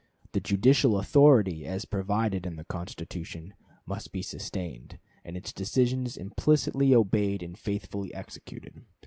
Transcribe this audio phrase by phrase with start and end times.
[0.31, 3.53] The judicial authority, as provided in the Constitution,
[3.85, 8.83] must be sustained, and its decisions implicitly obeyed and faithfully executed.